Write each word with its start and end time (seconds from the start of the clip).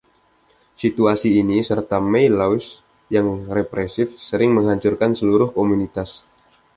Situasi 0.81 1.29
ini, 1.41 1.57
serta 1.69 1.97
May 2.11 2.25
Laws 2.39 2.65
yang 3.15 3.27
represif, 3.59 4.07
sering 4.27 4.49
menghancurkan 4.57 5.11
seluruh 5.19 5.49
komunitas. 5.57 6.09